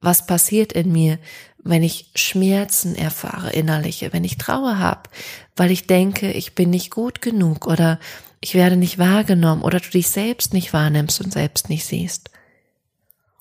Was 0.00 0.26
passiert 0.26 0.72
in 0.72 0.92
mir, 0.92 1.18
wenn 1.62 1.82
ich 1.82 2.12
Schmerzen 2.14 2.94
erfahre, 2.94 3.50
innerliche, 3.50 4.12
wenn 4.12 4.24
ich 4.24 4.38
Trauer 4.38 4.78
habe, 4.78 5.10
weil 5.56 5.70
ich 5.70 5.86
denke, 5.86 6.32
ich 6.32 6.54
bin 6.54 6.70
nicht 6.70 6.90
gut 6.90 7.20
genug 7.20 7.66
oder 7.66 7.98
ich 8.40 8.54
werde 8.54 8.76
nicht 8.76 8.98
wahrgenommen 8.98 9.62
oder 9.62 9.80
du 9.80 9.90
dich 9.90 10.08
selbst 10.08 10.54
nicht 10.54 10.72
wahrnimmst 10.72 11.20
und 11.20 11.32
selbst 11.32 11.68
nicht 11.68 11.84
siehst. 11.84 12.30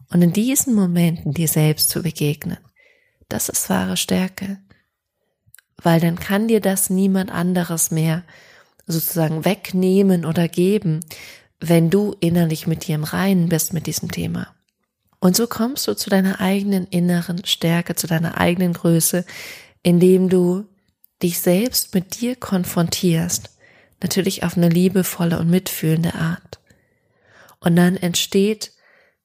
Und 0.10 0.22
in 0.22 0.34
diesen 0.34 0.74
Momenten 0.74 1.34
dir 1.34 1.48
selbst 1.48 1.90
zu 1.90 2.02
begegnen, 2.02 2.58
das 3.30 3.50
ist 3.50 3.70
wahre 3.70 3.98
Stärke. 3.98 4.60
Weil 5.84 6.00
dann 6.00 6.18
kann 6.18 6.48
dir 6.48 6.62
das 6.62 6.90
niemand 6.90 7.32
anderes 7.32 7.92
mehr 7.92 8.24
sozusagen 8.88 9.46
wegnehmen 9.46 10.26
oder 10.26 10.48
geben, 10.48 11.02
wenn 11.60 11.90
du 11.90 12.16
innerlich 12.20 12.68
mit 12.68 12.88
dir 12.88 12.96
im 12.96 13.04
Reinen 13.04 13.50
bist 13.50 13.74
mit 13.74 13.88
diesem 13.88 14.12
Thema. 14.12 14.54
Und 15.20 15.36
so 15.36 15.48
kommst 15.48 15.88
du 15.88 15.96
zu 15.96 16.10
deiner 16.10 16.40
eigenen 16.40 16.86
inneren 16.88 17.44
Stärke, 17.46 17.96
zu 17.96 18.08
deiner 18.08 18.38
eigenen 18.38 18.74
Größe, 18.74 19.26
indem 19.82 20.30
du 20.30 20.66
dich 21.24 21.40
selbst 21.40 21.96
mit 21.96 22.22
dir 22.22 22.36
konfrontierst, 22.36 23.50
natürlich 24.02 24.44
auf 24.44 24.56
eine 24.56 24.70
liebevolle 24.70 25.40
und 25.40 25.50
mitfühlende 25.50 26.14
Art. 26.14 26.60
Und 27.60 27.76
dann 27.76 27.98
entsteht 27.98 28.74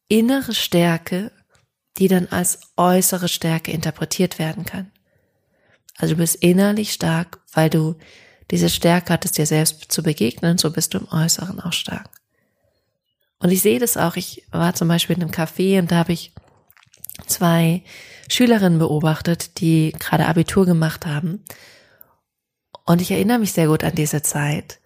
innere 0.09 0.55
Stärke, 0.55 1.31
die 1.99 2.09
dann 2.09 2.29
als 2.29 2.61
äußere 2.79 3.29
Stärke 3.29 3.71
interpretiert 3.71 4.39
werden 4.39 4.65
kann. 4.65 4.91
Also 5.99 6.15
du 6.15 6.21
bist 6.21 6.37
innerlich 6.37 6.93
stark, 6.95 7.41
weil 7.53 7.69
du 7.69 7.97
diese 8.51 8.71
Stärke 8.71 9.13
hattest, 9.13 9.37
dir 9.37 9.47
selbst 9.47 9.93
zu 9.93 10.03
begegnen, 10.03 10.57
so 10.57 10.71
bist 10.71 10.95
du 10.95 10.99
im 10.99 11.09
Äußeren 11.09 11.61
auch 11.61 11.73
stark. 11.73 12.22
Und 13.43 13.51
ich 13.51 13.61
sehe 13.61 13.81
das 13.81 13.97
auch, 13.97 14.15
ich 14.17 14.45
war 14.53 14.75
zum 14.75 14.87
Beispiel 14.87 15.17
in 15.17 15.23
einem 15.23 15.33
Café 15.33 15.81
und 15.81 15.91
da 15.91 15.97
habe 15.97 16.13
ich 16.13 16.33
zwei 17.27 17.83
Schülerinnen 18.29 18.79
beobachtet, 18.79 19.61
die 19.61 19.93
gerade 19.99 20.27
Abitur 20.27 20.65
gemacht 20.65 21.07
haben. 21.07 21.43
Und 22.87 23.01
ich 23.01 23.11
erinnere 23.11 23.41
mich 23.41 23.53
sehr 23.53 23.67
gut 23.67 23.83
an 23.83 23.97
diese 23.97 24.23
Zeit. 24.23 24.79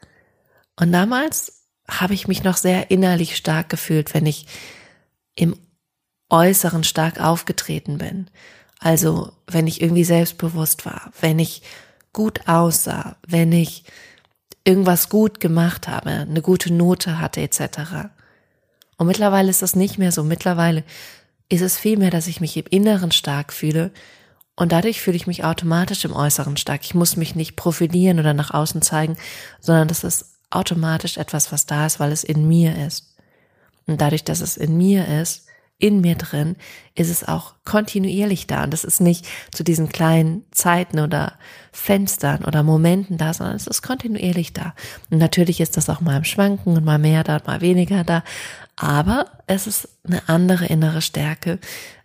Und 0.75 0.91
damals 0.93 1.67
habe 1.87 2.15
ich 2.15 2.29
mich 2.29 2.45
noch 2.45 2.57
sehr 2.57 2.91
innerlich 2.91 3.37
stark 3.37 3.69
gefühlt, 3.69 4.15
wenn 4.15 4.25
ich 4.25 4.47
im 5.35 5.57
Äußeren 6.31 6.83
stark 6.83 7.21
aufgetreten 7.21 7.99
bin. 7.99 8.31
Also 8.79 9.33
wenn 9.47 9.67
ich 9.67 9.83
irgendwie 9.83 10.05
selbstbewusst 10.05 10.87
war, 10.87 11.13
wenn 11.21 11.39
ich 11.39 11.63
gut 12.13 12.49
aussah, 12.49 13.17
wenn 13.27 13.53
ich 13.53 13.85
irgendwas 14.65 15.11
gut 15.11 15.41
gemacht 15.41 15.89
habe, 15.89 16.11
eine 16.11 16.43
gute 16.43 16.73
Note 16.73 17.21
hatte 17.21 17.43
etc. 17.43 18.16
Und 18.97 19.07
mittlerweile 19.07 19.51
ist 19.51 19.63
das 19.63 19.77
nicht 19.77 19.99
mehr 19.99 20.13
so. 20.13 20.25
Mittlerweile 20.25 20.85
ist 21.49 21.63
es 21.63 21.79
vielmehr, 21.79 22.11
dass 22.11 22.27
ich 22.27 22.41
mich 22.41 22.57
im 22.57 22.67
Inneren 22.71 23.13
stark 23.13 23.53
fühle 23.53 23.93
und 24.57 24.73
dadurch 24.73 25.01
fühle 25.01 25.17
ich 25.17 25.27
mich 25.27 25.45
automatisch 25.45 26.05
im 26.05 26.15
Äußeren 26.15 26.57
stark. 26.57 26.81
Ich 26.83 26.95
muss 26.95 27.17
mich 27.17 27.35
nicht 27.35 27.57
profilieren 27.57 28.19
oder 28.19 28.33
nach 28.33 28.53
außen 28.53 28.81
zeigen, 28.81 29.17
sondern 29.61 29.87
das 29.87 30.03
ist 30.03 30.33
automatisch 30.51 31.19
etwas, 31.19 31.53
was 31.53 31.67
da 31.67 31.87
ist, 31.87 32.01
weil 32.01 32.11
es 32.11 32.25
in 32.25 32.49
mir 32.49 32.75
ist. 32.87 33.15
Und 33.87 34.01
dadurch, 34.01 34.25
dass 34.25 34.41
es 34.41 34.57
in 34.57 34.77
mir 34.77 35.07
ist, 35.07 35.47
in 35.79 36.01
mir 36.01 36.15
drin, 36.15 36.57
ist 36.95 37.11
es 37.11 37.23
auch 37.29 37.55
kontinuierlich 37.67 38.47
da. 38.47 38.65
Und 38.65 38.73
das 38.73 38.83
ist 38.83 39.01
nicht 39.01 39.27
zu 39.53 39.63
diesen 39.63 39.91
kleinen 39.91 40.45
Zeiten 40.51 41.01
oder 41.01 41.35
Fenstern 41.71 42.47
oder 42.47 42.63
Momenten 42.63 43.19
da, 43.19 43.35
sondern 43.35 43.57
es 43.57 43.67
ist 43.67 43.83
kontinuierlich 43.83 44.55
da. 44.55 44.75
Und 45.11 45.19
natürlich 45.19 45.61
ist 45.61 45.77
das 45.77 45.91
auch 45.91 46.01
mal 46.01 46.17
im 46.17 46.25
Schwanken 46.25 46.79
und 46.79 46.85
mal 46.87 46.99
mehr 46.99 47.25
da 47.25 47.43
mal 47.47 47.61
weniger 47.61 48.05
da. 48.05 48.25
Aber 48.77 49.43
es 49.47 49.67
ist 49.67 49.89
eine 50.07 50.29
andere 50.29 50.67
innere 50.67 51.03
Stärke 51.03 51.59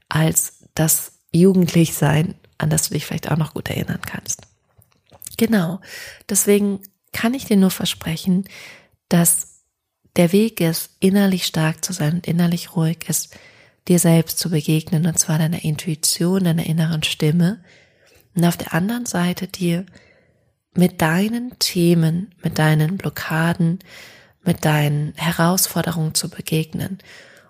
als 0.10 0.64
das 0.74 1.20
Jugendlichsein, 1.34 2.36
an 2.58 2.70
das 2.70 2.88
du 2.88 2.94
dich 2.94 3.06
vielleicht 3.06 3.32
auch 3.32 3.38
noch 3.38 3.54
gut 3.54 3.70
erinnern 3.70 4.02
kannst. 4.02 4.42
Genau. 5.38 5.80
Deswegen 6.30 6.82
kann 7.12 7.34
ich 7.34 7.46
dir 7.46 7.58
nur 7.58 7.72
versprechen, 7.72 8.46
dass 9.10 9.64
der 10.16 10.32
Weg 10.32 10.62
ist, 10.62 10.92
innerlich 11.00 11.46
stark 11.46 11.84
zu 11.84 11.94
sein 11.94 12.14
und 12.14 12.28
innerlich 12.28 12.76
ruhig 12.76 13.06
ist, 13.08 13.36
dir 13.88 14.00
selbst 14.00 14.40
zu 14.40 14.50
begegnen, 14.50 15.06
und 15.06 15.18
zwar 15.18 15.38
deiner 15.38 15.64
Intuition, 15.64 16.44
deiner 16.44 16.66
inneren 16.66 17.04
Stimme, 17.04 17.64
und 18.36 18.46
auf 18.46 18.56
der 18.56 18.74
anderen 18.74 19.06
Seite 19.06 19.48
dir 19.48 19.86
mit 20.74 21.02
deinen 21.02 21.58
Themen, 21.60 22.34
mit 22.44 22.60
deinen 22.60 22.98
Blockaden, 22.98 23.80
mit 24.44 24.66
deinen 24.66 25.14
Herausforderungen 25.16 26.14
zu 26.16 26.30
begegnen. 26.30 27.00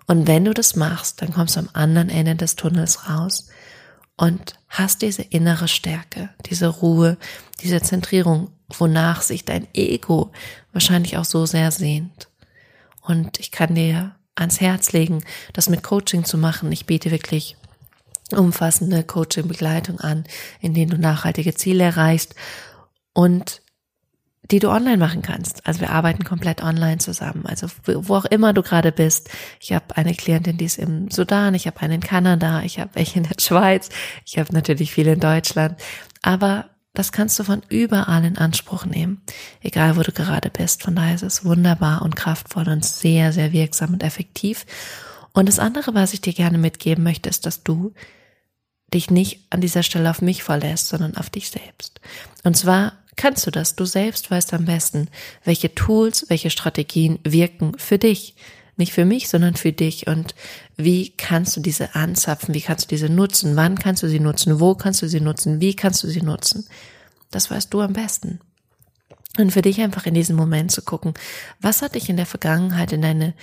Und 0.06 0.26
wenn 0.26 0.44
du 0.44 0.52
das 0.52 0.76
machst, 0.76 1.22
dann 1.22 1.32
kommst 1.32 1.56
du 1.56 1.60
am 1.60 1.68
anderen 1.72 2.10
Ende 2.10 2.36
des 2.36 2.56
Tunnels 2.56 3.08
raus 3.08 3.48
und 4.16 4.54
hast 4.68 5.02
diese 5.02 5.22
innere 5.22 5.68
Stärke, 5.68 6.30
diese 6.46 6.66
Ruhe, 6.68 7.16
diese 7.60 7.80
Zentrierung, 7.80 8.50
wonach 8.68 9.22
sich 9.22 9.44
dein 9.44 9.66
Ego 9.74 10.32
wahrscheinlich 10.72 11.16
auch 11.16 11.24
so 11.24 11.46
sehr 11.46 11.70
sehnt. 11.70 12.28
Und 13.00 13.40
ich 13.40 13.50
kann 13.50 13.74
dir 13.74 14.14
ans 14.34 14.60
Herz 14.60 14.92
legen, 14.92 15.24
das 15.52 15.68
mit 15.68 15.82
Coaching 15.82 16.24
zu 16.24 16.38
machen. 16.38 16.72
Ich 16.72 16.86
biete 16.86 17.10
wirklich 17.10 17.56
umfassende 18.30 19.02
Coaching-Begleitung 19.02 20.00
an, 20.00 20.24
in 20.60 20.74
denen 20.74 20.90
du 20.90 20.98
nachhaltige 20.98 21.54
Ziele 21.54 21.84
erreichst 21.84 22.34
und 23.12 23.60
die 24.50 24.58
du 24.58 24.68
online 24.70 24.96
machen 24.96 25.22
kannst. 25.22 25.66
Also 25.66 25.80
wir 25.80 25.90
arbeiten 25.90 26.24
komplett 26.24 26.62
online 26.62 26.98
zusammen. 26.98 27.46
Also 27.46 27.68
wo 27.84 28.16
auch 28.16 28.24
immer 28.24 28.52
du 28.52 28.62
gerade 28.62 28.92
bist. 28.92 29.30
Ich 29.60 29.72
habe 29.72 29.96
eine 29.96 30.14
Klientin, 30.14 30.58
die 30.58 30.64
ist 30.64 30.78
im 30.78 31.10
Sudan, 31.10 31.54
ich 31.54 31.66
habe 31.66 31.80
eine 31.80 31.94
in 31.94 32.00
Kanada, 32.00 32.62
ich 32.62 32.80
habe 32.80 32.90
welche 32.94 33.18
in 33.18 33.24
der 33.24 33.40
Schweiz, 33.40 33.88
ich 34.26 34.38
habe 34.38 34.52
natürlich 34.52 34.92
viele 34.92 35.12
in 35.12 35.20
Deutschland. 35.20 35.80
Aber 36.22 36.66
das 36.94 37.12
kannst 37.12 37.38
du 37.38 37.44
von 37.44 37.62
überall 37.68 38.24
in 38.24 38.36
Anspruch 38.36 38.84
nehmen, 38.84 39.22
egal 39.62 39.96
wo 39.96 40.02
du 40.02 40.12
gerade 40.12 40.50
bist. 40.50 40.82
Von 40.82 40.94
daher 40.94 41.14
ist 41.14 41.22
es 41.22 41.44
wunderbar 41.44 42.02
und 42.02 42.16
kraftvoll 42.16 42.68
und 42.68 42.84
sehr, 42.84 43.32
sehr 43.32 43.52
wirksam 43.52 43.94
und 43.94 44.02
effektiv. 44.02 44.66
Und 45.32 45.48
das 45.48 45.58
andere, 45.58 45.94
was 45.94 46.12
ich 46.12 46.20
dir 46.20 46.34
gerne 46.34 46.58
mitgeben 46.58 47.02
möchte, 47.02 47.30
ist, 47.30 47.46
dass 47.46 47.62
du 47.62 47.94
dich 48.92 49.10
nicht 49.10 49.46
an 49.48 49.62
dieser 49.62 49.82
Stelle 49.82 50.10
auf 50.10 50.20
mich 50.20 50.42
verlässt, 50.42 50.88
sondern 50.88 51.16
auf 51.16 51.30
dich 51.30 51.48
selbst. 51.48 52.00
Und 52.44 52.56
zwar 52.56 52.92
kannst 53.16 53.46
du 53.46 53.50
das. 53.50 53.76
Du 53.76 53.84
selbst 53.84 54.30
weißt 54.30 54.54
am 54.54 54.64
besten, 54.64 55.08
welche 55.44 55.74
Tools, 55.74 56.26
welche 56.28 56.50
Strategien 56.50 57.18
wirken 57.24 57.76
für 57.78 57.98
dich. 57.98 58.34
Nicht 58.76 58.92
für 58.92 59.04
mich, 59.04 59.28
sondern 59.28 59.54
für 59.54 59.72
dich. 59.72 60.06
Und 60.06 60.34
wie 60.76 61.10
kannst 61.10 61.56
du 61.56 61.60
diese 61.60 61.94
anzapfen? 61.94 62.54
Wie 62.54 62.62
kannst 62.62 62.84
du 62.84 62.88
diese 62.88 63.08
nutzen? 63.08 63.54
Wann 63.56 63.78
kannst 63.78 64.02
du 64.02 64.08
sie 64.08 64.20
nutzen? 64.20 64.60
Wo 64.60 64.74
kannst 64.74 65.02
du 65.02 65.08
sie 65.08 65.20
nutzen? 65.20 65.60
Wie 65.60 65.76
kannst 65.76 66.02
du 66.02 66.08
sie 66.08 66.22
nutzen? 66.22 66.66
Das 67.30 67.50
weißt 67.50 67.72
du 67.72 67.80
am 67.80 67.92
besten. 67.92 68.40
Und 69.38 69.52
für 69.52 69.62
dich 69.62 69.80
einfach 69.80 70.06
in 70.06 70.14
diesem 70.14 70.36
Moment 70.36 70.72
zu 70.72 70.82
gucken, 70.82 71.14
was 71.60 71.82
hat 71.82 71.94
dich 71.94 72.08
in 72.08 72.16
der 72.16 72.26
Vergangenheit 72.26 72.92
in 72.92 73.02
deine 73.02 73.34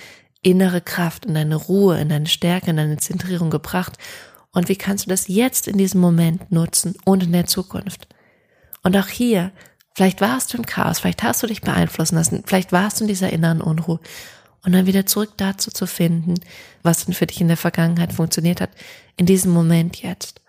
innere 0.42 0.80
Kraft, 0.80 1.26
in 1.26 1.34
deine 1.34 1.56
Ruhe, 1.56 2.00
in 2.00 2.08
deine 2.08 2.26
Stärke, 2.26 2.70
in 2.70 2.76
deine 2.76 2.96
Zentrierung 2.98 3.50
gebracht 3.50 3.98
und 4.52 4.68
wie 4.68 4.76
kannst 4.76 5.06
du 5.06 5.10
das 5.10 5.28
jetzt 5.28 5.68
in 5.68 5.78
diesem 5.78 6.00
Moment 6.00 6.50
nutzen 6.50 6.94
und 7.04 7.22
in 7.22 7.32
der 7.32 7.46
Zukunft? 7.46 8.08
Und 8.82 8.96
auch 8.96 9.08
hier, 9.08 9.52
vielleicht 9.94 10.20
warst 10.20 10.52
du 10.52 10.58
im 10.58 10.66
Chaos, 10.66 11.00
vielleicht 11.00 11.22
hast 11.22 11.42
du 11.42 11.46
dich 11.46 11.60
beeinflussen 11.60 12.16
lassen, 12.16 12.42
vielleicht 12.46 12.72
warst 12.72 13.00
du 13.00 13.04
in 13.04 13.08
dieser 13.08 13.30
inneren 13.30 13.60
Unruhe 13.60 14.00
und 14.64 14.72
dann 14.72 14.86
wieder 14.86 15.06
zurück 15.06 15.32
dazu 15.36 15.70
zu 15.70 15.86
finden, 15.86 16.34
was 16.82 17.04
denn 17.04 17.14
für 17.14 17.26
dich 17.26 17.40
in 17.40 17.48
der 17.48 17.56
Vergangenheit 17.56 18.12
funktioniert 18.12 18.60
hat, 18.60 18.70
in 19.16 19.26
diesem 19.26 19.52
Moment 19.52 20.02
jetzt. 20.02 20.40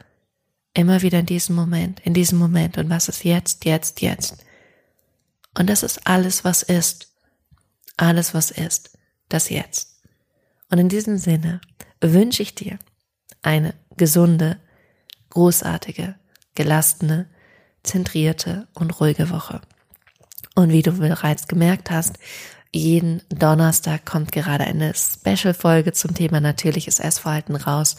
Immer 0.74 1.02
wieder 1.02 1.20
in 1.20 1.26
diesem 1.26 1.56
Moment, 1.56 2.00
in 2.02 2.14
diesem 2.14 2.40
Moment 2.40 2.78
und 2.78 2.90
was 2.90 3.10
ist 3.10 3.26
jetzt, 3.26 3.66
jetzt, 3.66 4.02
jetzt. 4.02 4.38
Und 5.58 5.70
das 5.70 5.84
ist 5.84 6.08
alles, 6.08 6.46
was 6.46 6.64
ist. 6.64 7.10
Alles, 7.98 8.34
was 8.34 8.52
ist. 8.52 8.98
Das 9.30 9.50
Jetzt. 9.50 10.02
Und 10.70 10.80
in 10.80 10.90
diesem 10.90 11.18
Sinne 11.18 11.62
wünsche 12.02 12.42
ich 12.42 12.56
dir 12.56 12.80
eine 13.42 13.74
gesunde, 13.98 14.58
großartige, 15.30 16.16
gelassene, 16.56 17.30
zentrierte 17.84 18.68
und 18.74 19.00
ruhige 19.00 19.30
Woche. 19.30 19.62
Und 20.56 20.70
wie 20.72 20.82
du 20.82 20.92
bereits 20.94 21.48
gemerkt 21.48 21.92
hast, 21.92 22.18
jeden 22.74 23.22
Donnerstag 23.30 24.06
kommt 24.06 24.32
gerade 24.32 24.64
eine 24.64 24.94
Special-Folge 24.94 25.92
zum 25.92 26.14
Thema 26.14 26.40
natürliches 26.40 27.00
Essverhalten 27.00 27.56
raus, 27.56 27.98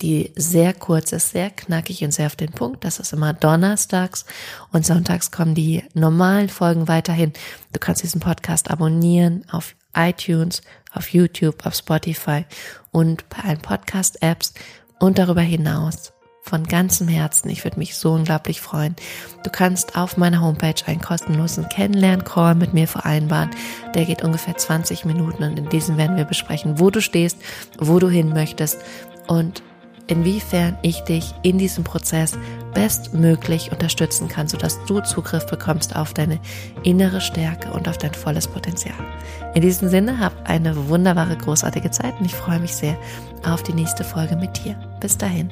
die 0.00 0.32
sehr 0.36 0.74
kurz 0.74 1.12
ist, 1.12 1.30
sehr 1.30 1.50
knackig 1.50 2.02
und 2.04 2.12
sehr 2.12 2.26
auf 2.26 2.36
den 2.36 2.50
Punkt. 2.50 2.84
Das 2.84 2.98
ist 2.98 3.12
immer 3.12 3.32
donnerstags 3.32 4.24
und 4.72 4.84
sonntags 4.84 5.30
kommen 5.30 5.54
die 5.54 5.84
normalen 5.94 6.48
Folgen 6.48 6.88
weiterhin. 6.88 7.32
Du 7.72 7.78
kannst 7.78 8.02
diesen 8.02 8.20
Podcast 8.20 8.70
abonnieren 8.70 9.44
auf 9.50 9.74
iTunes, 9.94 10.62
auf 10.92 11.12
YouTube, 11.12 11.64
auf 11.66 11.74
Spotify 11.74 12.44
und 12.90 13.28
bei 13.28 13.38
allen 13.44 13.60
Podcast-Apps 13.60 14.54
und 14.98 15.18
darüber 15.18 15.42
hinaus 15.42 16.12
von 16.48 16.64
ganzem 16.64 17.08
Herzen. 17.08 17.50
Ich 17.50 17.64
würde 17.64 17.78
mich 17.78 17.96
so 17.96 18.12
unglaublich 18.12 18.60
freuen. 18.60 18.96
Du 19.44 19.50
kannst 19.50 19.96
auf 19.96 20.16
meiner 20.16 20.40
Homepage 20.40 20.74
einen 20.86 21.00
kostenlosen 21.00 21.68
Kennenlern-Call 21.68 22.54
mit 22.54 22.72
mir 22.72 22.88
vereinbaren. 22.88 23.50
Der 23.94 24.06
geht 24.06 24.24
ungefähr 24.24 24.56
20 24.56 25.04
Minuten 25.04 25.42
und 25.42 25.58
in 25.58 25.68
diesem 25.68 25.98
werden 25.98 26.16
wir 26.16 26.24
besprechen, 26.24 26.80
wo 26.80 26.90
du 26.90 27.00
stehst, 27.00 27.36
wo 27.78 27.98
du 27.98 28.08
hin 28.08 28.30
möchtest 28.30 28.78
und 29.26 29.62
inwiefern 30.06 30.78
ich 30.82 31.00
dich 31.00 31.34
in 31.42 31.58
diesem 31.58 31.84
Prozess 31.84 32.38
bestmöglich 32.72 33.70
unterstützen 33.70 34.28
kann, 34.28 34.48
sodass 34.48 34.82
du 34.86 35.00
Zugriff 35.00 35.46
bekommst 35.46 35.96
auf 35.96 36.14
deine 36.14 36.40
innere 36.82 37.20
Stärke 37.20 37.70
und 37.72 37.88
auf 37.88 37.98
dein 37.98 38.14
volles 38.14 38.48
Potenzial. 38.48 38.96
In 39.54 39.62
diesem 39.62 39.88
Sinne, 39.90 40.18
hab 40.18 40.48
eine 40.48 40.88
wunderbare, 40.88 41.36
großartige 41.36 41.90
Zeit 41.90 42.18
und 42.18 42.24
ich 42.24 42.34
freue 42.34 42.60
mich 42.60 42.74
sehr 42.74 42.96
auf 43.44 43.62
die 43.62 43.74
nächste 43.74 44.02
Folge 44.02 44.36
mit 44.36 44.64
dir. 44.64 44.74
Bis 45.00 45.18
dahin. 45.18 45.50